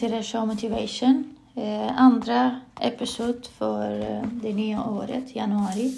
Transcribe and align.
till 0.00 0.40
Motivation. 0.46 1.36
Eh, 1.54 2.00
andra 2.00 2.60
episod 2.80 3.46
för 3.46 4.00
eh, 4.00 4.22
det 4.32 4.52
nya 4.52 4.84
året, 4.84 5.36
januari 5.36 5.94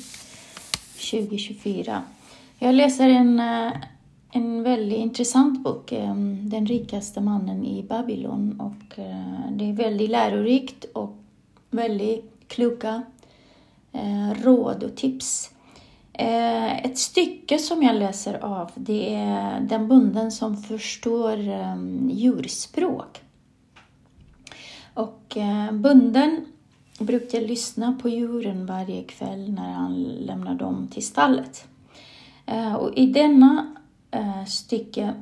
2024. 1.11 2.03
Jag 2.59 2.75
läser 2.75 3.09
en, 3.09 3.41
eh, 3.41 3.73
en 4.31 4.63
väldigt 4.63 4.99
intressant 4.99 5.65
bok, 5.65 5.93
eh, 5.93 6.15
Den 6.41 6.67
rikaste 6.67 7.21
mannen 7.21 7.65
i 7.65 7.83
Babylon. 7.83 8.61
Och, 8.61 8.99
det 9.51 9.65
är 9.69 9.73
väldigt 9.73 10.11
lärorikt 10.11 10.85
och 10.85 11.17
väldigt 11.71 12.33
kloka 12.49 13.03
råd 14.43 14.83
och 14.83 14.97
tips. 14.97 15.51
Ett 16.13 16.99
stycke 16.99 17.59
som 17.59 17.83
jag 17.83 17.97
läser 17.97 18.45
av 18.45 18.71
det 18.75 19.15
är 19.15 19.61
Den 19.61 19.89
bunden 19.89 20.33
som 20.33 20.57
förstår 20.57 21.39
djurspråk. 22.11 23.21
Och 24.95 25.37
eh, 25.37 25.73
bunden 25.73 26.47
brukade 26.99 27.47
lyssna 27.47 27.99
på 28.03 28.09
djuren 28.09 28.67
varje 28.67 29.03
kväll 29.03 29.53
när 29.53 29.73
han 29.73 30.03
lämnar 30.03 30.55
dem 30.55 30.89
till 30.89 31.07
stallet. 31.07 31.67
Eh, 32.47 32.75
och 32.75 32.95
i 32.97 33.07
denna 33.07 33.77
eh, 34.11 34.45
stycke, 34.45 35.15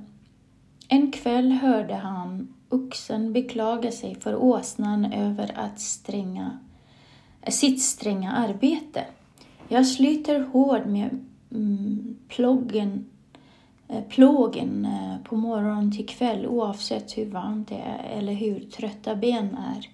en 0.89 1.13
kväll 1.13 1.53
hörde 1.53 1.95
han 1.95 2.55
oxen 2.69 3.33
beklaga 3.33 3.91
sig 3.91 4.15
för 4.15 4.37
åsnan 4.37 5.13
över 5.13 5.59
att 5.59 5.81
stränga, 5.81 6.59
eh, 7.43 7.51
sitt 7.51 7.83
stränga 7.83 8.33
arbete. 8.33 9.05
Jag 9.69 9.87
sliter 9.87 10.41
hård 10.41 10.87
med 10.87 11.27
mm, 11.51 12.17
ploggen 12.29 13.07
Eh, 13.93 14.03
plågen 14.09 14.85
eh, 14.85 15.29
på 15.29 15.37
morgon 15.37 15.93
till 15.93 16.07
kväll 16.07 16.47
oavsett 16.47 17.19
hur 17.19 17.27
varmt 17.27 17.69
det 17.69 17.75
är 17.75 18.19
eller 18.19 18.33
hur 18.33 18.61
trötta 18.61 19.15
ben 19.17 19.57
är. 19.57 19.89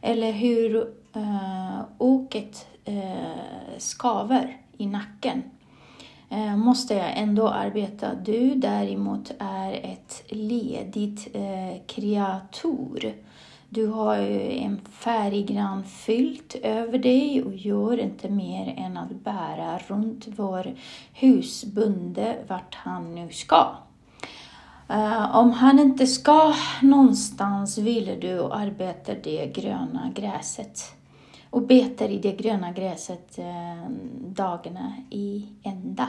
Eller 0.00 0.32
hur 0.32 0.76
eh, 1.12 1.80
oket 1.98 2.66
eh, 2.84 3.78
skaver 3.78 4.56
i 4.78 4.86
nacken. 4.86 5.42
Eh, 6.30 6.56
måste 6.56 6.94
jag 6.94 7.18
ändå 7.18 7.48
arbeta. 7.48 8.14
Du 8.14 8.54
däremot 8.54 9.32
är 9.38 9.72
ett 9.72 10.24
ledigt 10.28 11.36
eh, 11.36 11.82
kreatur 11.86 13.14
du 13.74 13.86
har 13.86 14.16
en 14.16 14.80
färggrann 14.90 15.84
filt 15.84 16.54
över 16.62 16.98
dig 16.98 17.42
och 17.42 17.54
gör 17.54 18.00
inte 18.00 18.28
mer 18.28 18.74
än 18.76 18.96
att 18.96 19.10
bära 19.10 19.78
runt 19.78 20.26
vår 20.36 20.74
husbunde 21.12 22.36
vart 22.48 22.74
han 22.74 23.14
nu 23.14 23.30
ska. 23.30 23.76
Uh, 24.90 25.36
om 25.36 25.50
han 25.50 25.78
inte 25.78 26.06
ska 26.06 26.54
någonstans 26.82 27.78
ville 27.78 28.16
du 28.16 28.38
och 28.38 28.56
arbeta 28.56 29.14
det 29.14 29.46
gröna 29.46 30.12
gräset 30.14 30.80
och 31.50 31.62
betar 31.62 32.08
i 32.08 32.18
det 32.18 32.32
gröna 32.32 32.72
gräset 32.72 33.38
uh, 33.38 33.90
dagarna 34.26 34.92
i 35.10 35.48
ända. 35.62 36.08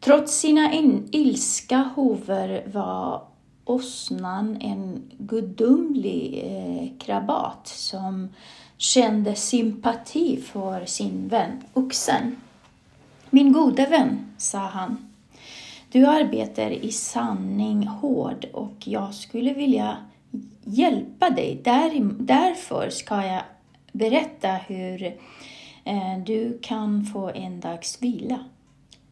Trots 0.00 0.40
sina 0.40 0.72
in, 0.72 1.08
ilska 1.12 1.90
hover 1.94 2.68
var 2.72 3.22
åsnan 3.66 4.56
en 4.60 5.02
gudomlig 5.18 6.42
eh, 6.44 6.98
krabat 6.98 7.68
som 7.68 8.28
kände 8.76 9.34
sympati 9.34 10.42
för 10.42 10.84
sin 10.84 11.28
vän 11.28 11.62
oxen. 11.72 12.36
Min 13.30 13.52
gode 13.52 13.86
vän, 13.86 14.34
sa 14.38 14.58
han, 14.58 15.12
du 15.92 16.06
arbetar 16.06 16.70
i 16.70 16.92
sanning 16.92 17.86
hård 17.86 18.46
och 18.52 18.76
jag 18.84 19.14
skulle 19.14 19.52
vilja 19.54 19.96
hjälpa 20.64 21.30
dig. 21.30 21.60
Där, 21.64 22.10
därför 22.18 22.90
ska 22.90 23.26
jag 23.26 23.42
berätta 23.92 24.48
hur 24.48 25.02
eh, 25.84 26.18
du 26.26 26.58
kan 26.62 27.04
få 27.04 27.30
en 27.30 27.60
dags 27.60 28.02
vila. 28.02 28.44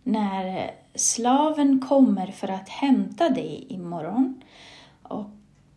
När 0.05 0.71
slaven 0.95 1.81
kommer 1.81 2.27
för 2.27 2.49
att 2.49 2.69
hämta 2.69 3.29
dig 3.29 3.67
imorgon 3.69 4.43
och 5.03 5.31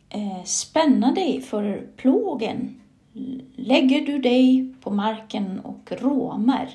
eh, 0.10 0.44
spänna 0.44 1.12
dig 1.12 1.42
för 1.42 1.88
plågen 1.96 2.82
lägger 3.56 4.06
du 4.06 4.20
dig 4.20 4.74
på 4.82 4.92
marken 4.92 5.60
och 5.60 5.92
råmar 5.92 6.70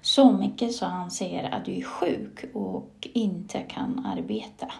så 0.00 0.32
mycket 0.32 0.74
så 0.74 0.86
han 0.86 1.10
ser 1.10 1.54
att 1.54 1.64
du 1.64 1.76
är 1.76 1.82
sjuk 1.82 2.44
och 2.54 3.08
inte 3.12 3.58
kan 3.58 4.06
arbeta. 4.06 4.72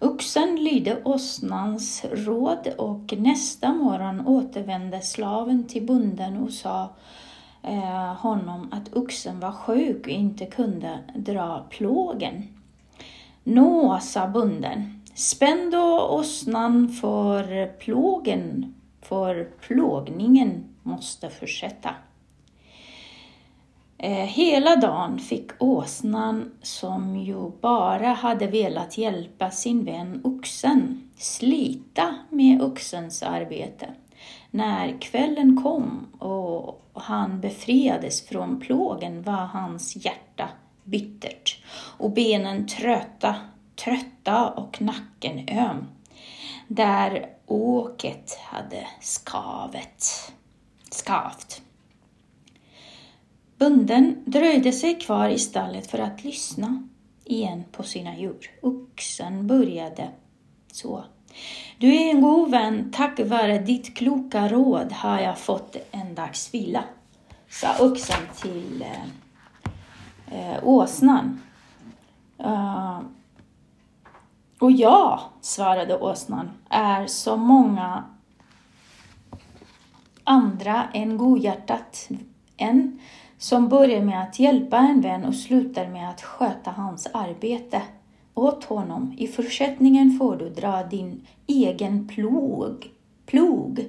Oxen 0.00 0.64
lydde 0.64 1.02
åsnans 1.04 2.04
råd 2.12 2.68
och 2.78 3.14
nästa 3.18 3.72
morgon 3.72 4.26
återvände 4.26 5.00
slaven 5.00 5.64
till 5.64 5.86
bonden 5.86 6.36
och 6.36 6.52
sa 6.52 6.90
eh, 7.68 8.14
honom 8.14 8.68
att 8.72 8.96
oxen 8.96 9.40
var 9.40 9.52
sjuk 9.52 10.00
och 10.00 10.08
inte 10.08 10.46
kunde 10.46 10.98
dra 11.16 11.66
plågen. 11.70 12.42
Nå, 13.44 13.98
sa 14.00 14.28
bonden, 14.28 15.02
spänn 15.14 15.70
då 15.70 16.08
åsnan 16.08 16.88
för 16.88 17.66
plågen, 17.78 18.74
för 19.02 19.44
plågningen 19.60 20.64
måste 20.82 21.30
fortsätta. 21.30 21.90
Eh, 23.98 24.10
hela 24.10 24.76
dagen 24.76 25.18
fick 25.18 25.50
åsnan, 25.58 26.50
som 26.62 27.16
ju 27.16 27.50
bara 27.60 28.08
hade 28.08 28.46
velat 28.46 28.98
hjälpa 28.98 29.50
sin 29.50 29.84
vän 29.84 30.20
oxen, 30.24 31.10
slita 31.16 32.14
med 32.30 32.62
oxens 32.62 33.22
arbete. 33.22 33.88
När 34.50 35.00
kvällen 35.00 35.62
kom 35.62 36.06
och 36.18 36.84
han 36.94 37.40
befriades 37.40 38.26
från 38.26 38.60
plågen 38.60 39.22
var 39.22 39.46
hans 39.46 39.96
hjärta 39.96 40.48
bittert 40.84 41.64
och 41.98 42.10
benen 42.10 42.66
trötta, 42.66 43.36
trötta 43.76 44.50
och 44.50 44.82
nacken 44.82 45.48
öm. 45.48 45.84
Där 46.68 47.26
åket 47.46 48.38
hade 48.40 48.86
skavet, 49.00 50.32
skavt. 50.90 51.62
Bunden 53.58 54.22
dröjde 54.26 54.72
sig 54.72 54.94
kvar 54.94 55.28
i 55.28 55.38
stallet 55.38 55.90
för 55.90 55.98
att 55.98 56.24
lyssna 56.24 56.88
igen 57.24 57.64
på 57.72 57.82
sina 57.82 58.18
djur. 58.18 58.50
Oxen 58.62 59.46
började 59.46 60.08
så. 60.72 61.04
Du 61.78 61.94
är 61.94 62.10
en 62.10 62.20
god 62.20 62.50
vän, 62.50 62.92
tack 62.94 63.20
vare 63.20 63.58
ditt 63.58 63.96
kloka 63.96 64.48
råd 64.48 64.92
har 64.92 65.20
jag 65.20 65.38
fått 65.38 65.76
en 65.90 66.14
dags 66.14 66.54
vila, 66.54 66.84
sa 67.48 67.68
oxen 67.86 68.22
till 68.42 68.84
eh, 70.30 70.50
eh, 70.52 70.58
åsnan. 70.62 71.40
Uh, 72.44 73.00
och 74.58 74.72
ja, 74.72 75.20
svarade 75.40 75.98
åsnan, 75.98 76.50
är 76.68 77.06
så 77.06 77.36
många 77.36 78.04
andra 80.24 80.84
än 80.92 81.18
godhjärtat 81.18 82.08
en 82.56 83.00
som 83.38 83.68
börjar 83.68 84.00
med 84.00 84.22
att 84.22 84.38
hjälpa 84.38 84.76
en 84.76 85.00
vän 85.00 85.24
och 85.24 85.34
slutar 85.34 85.88
med 85.88 86.10
att 86.10 86.22
sköta 86.22 86.70
hans 86.70 87.06
arbete 87.14 87.82
åt 88.38 88.64
honom. 88.64 89.14
I 89.18 89.26
fortsättningen 89.26 90.18
får 90.18 90.36
du 90.36 90.50
dra 90.50 90.82
din 90.82 91.26
egen 91.46 92.08
plog. 92.08 92.90
plog. 93.26 93.84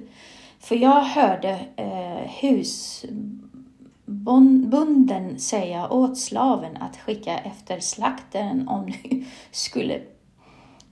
För 0.58 0.76
jag 0.76 1.00
hörde 1.00 1.60
eh, 1.76 2.30
husbonden 4.06 5.38
säga 5.38 5.88
åt 5.88 6.18
slaven 6.18 6.76
att 6.76 6.96
skicka 6.96 7.38
efter 7.38 7.80
slaktaren 7.80 8.68
om 8.68 8.86
du 9.02 9.24
skulle 9.50 9.94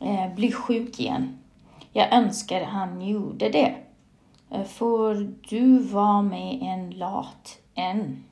eh, 0.00 0.34
bli 0.34 0.52
sjuk 0.52 1.00
igen. 1.00 1.38
Jag 1.92 2.12
önskar 2.12 2.62
han 2.64 3.02
gjorde 3.02 3.48
det. 3.48 3.74
Eh, 4.50 4.64
För 4.64 5.32
du 5.48 5.78
var 5.78 6.22
med 6.22 6.58
en 6.62 6.90
lat 6.90 7.58
än. 7.74 8.24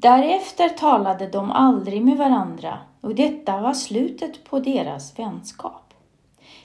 Därefter 0.00 0.68
talade 0.68 1.28
de 1.28 1.50
aldrig 1.50 2.04
med 2.04 2.16
varandra 2.16 2.78
och 3.00 3.14
detta 3.14 3.60
var 3.60 3.74
slutet 3.74 4.44
på 4.44 4.60
deras 4.60 5.18
vänskap. 5.18 5.94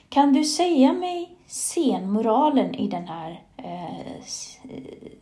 Kan 0.08 0.32
du 0.32 0.44
säga 0.44 0.92
mig 0.92 1.36
scenmoralen 1.46 2.74
i 2.74 2.88
den 2.88 3.08
här 3.08 3.42
eh, 3.56 4.00
eh 4.00 4.12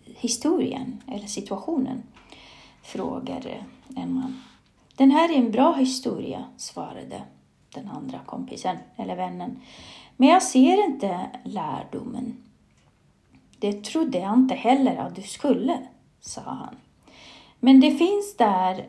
historien 0.04 1.02
eller 1.06 1.26
situationen? 1.26 2.02
frågade 2.82 3.64
en 3.96 4.14
man. 4.14 4.42
Den 4.96 5.10
här 5.10 5.32
är 5.32 5.38
en 5.38 5.50
bra 5.50 5.72
historia, 5.72 6.44
svarade 6.56 7.22
den 7.74 7.88
andra 7.88 8.18
kompisen 8.26 8.76
eller 8.96 9.16
vännen. 9.16 9.60
Men 10.16 10.28
jag 10.28 10.42
ser 10.42 10.84
inte 10.84 11.30
lärdomen. 11.44 12.36
Det 13.58 13.84
trodde 13.84 14.18
jag 14.18 14.34
inte 14.34 14.54
heller 14.54 14.96
att 14.96 15.16
du 15.16 15.22
skulle, 15.22 15.78
sa 16.20 16.40
han. 16.40 16.76
Men 17.60 17.80
det 17.80 17.90
finns 17.90 18.36
där 18.36 18.86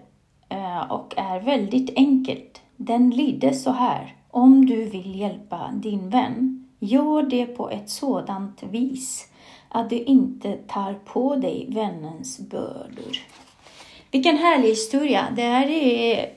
eh, 0.50 0.92
och 0.92 1.14
är 1.18 1.40
väldigt 1.40 1.96
enkelt. 1.96 2.62
Den 2.76 3.10
lyder 3.10 3.52
så 3.52 3.72
här. 3.72 4.16
Om 4.32 4.66
du 4.66 4.86
vill 4.86 5.20
hjälpa 5.20 5.72
din 5.74 6.10
vän, 6.10 6.68
Gör 6.80 7.24
det 7.24 7.46
på 7.46 7.70
ett 7.70 7.90
sådant 7.90 8.64
vis 8.64 9.28
att 9.70 9.90
du 9.90 9.96
inte 9.96 10.54
tar 10.54 10.94
på 10.94 11.36
dig 11.36 11.68
vännens 11.70 12.40
bördor. 12.40 13.18
Vilken 14.12 14.38
härlig 14.38 14.70
historia! 14.70 15.28
Det 15.36 15.42
här 15.42 15.68
är, 15.68 16.30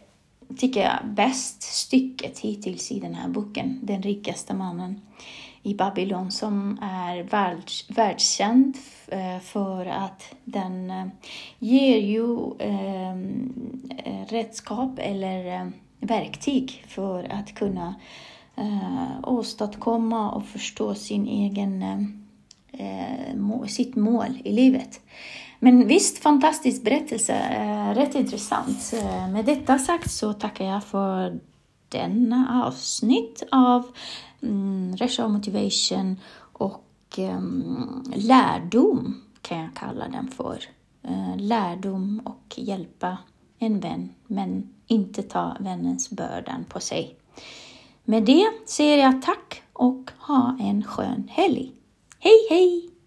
tycker 0.57 0.81
jag, 0.81 1.15
bäst 1.15 1.63
stycket 1.63 2.39
hittills 2.39 2.93
i 2.93 3.01
den 3.01 3.15
här 3.15 3.29
boken, 3.29 3.79
Den 3.83 4.03
rikaste 4.03 4.55
mannen 4.55 5.01
i 5.63 5.75
Babylon, 5.75 6.31
som 6.31 6.79
är 6.83 7.23
världs, 7.23 7.91
världskänd 7.91 8.77
eh, 9.09 9.39
för 9.39 9.87
att 9.87 10.35
den 10.45 10.91
eh, 10.91 11.07
ger 11.59 11.99
ju 11.99 12.37
eh, 12.59 13.17
redskap 14.29 14.99
eller 14.99 15.61
eh, 15.61 15.69
verktyg 16.01 16.85
för 16.89 17.33
att 17.33 17.55
kunna 17.55 17.95
eh, 18.57 19.19
åstadkomma 19.23 20.31
och 20.31 20.47
förstå 20.47 20.95
sin 20.95 21.27
egen, 21.27 21.83
eh, 22.73 23.67
sitt 23.67 23.97
mål 23.97 24.39
i 24.45 24.53
livet. 24.53 25.01
Men 25.59 25.87
visst, 25.87 26.19
fantastisk 26.19 26.83
berättelse, 26.83 27.35
eh, 27.35 27.95
rätt 27.95 28.15
intressant. 28.15 28.95
Med 29.33 29.45
detta 29.45 29.79
sagt 29.79 30.11
så 30.11 30.33
tackar 30.33 30.65
jag 30.65 30.85
för 30.85 31.41
denna 31.89 32.65
avsnitt 32.67 33.43
av 33.51 33.87
mm, 34.43 34.97
Resha 34.97 35.29
Motivation 35.29 36.17
och 36.53 37.19
ehm, 37.19 38.03
lärdom 38.15 39.21
kan 39.43 39.59
jag 39.59 39.75
kalla 39.75 40.09
den 40.09 40.29
för. 40.29 40.65
Eh, 41.03 41.37
lärdom 41.37 42.23
och 42.25 42.55
hjälpa 42.59 43.19
en 43.59 43.81
vän, 43.81 44.09
men 44.27 44.69
inte 44.87 45.23
ta 45.23 45.57
vännens 45.61 46.11
bördan 46.11 46.65
på 46.69 46.81
sig. 46.81 47.17
Med 48.05 48.25
det 48.25 48.47
säger 48.67 48.99
jag 48.99 49.23
tack 49.23 49.63
och 49.73 50.11
ha 50.19 50.57
en 50.61 50.85
skön 50.85 51.29
helg. 51.29 51.73
Hej 52.19 52.47
hej! 52.51 52.90